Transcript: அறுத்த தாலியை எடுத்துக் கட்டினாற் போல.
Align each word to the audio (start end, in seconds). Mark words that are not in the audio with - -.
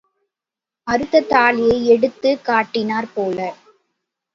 அறுத்த 0.87 1.21
தாலியை 1.29 1.77
எடுத்துக் 1.87 2.43
கட்டினாற் 2.45 3.13
போல. 3.13 3.37